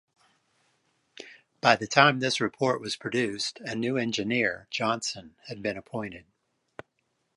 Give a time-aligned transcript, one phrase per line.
[1.61, 6.25] By the time this report was produced a new engineer, Johnson, had been appointed.